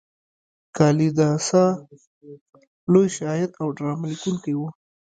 [0.77, 1.65] کالیداسا
[2.91, 4.61] لوی شاعر او ډرامه لیکونکی و.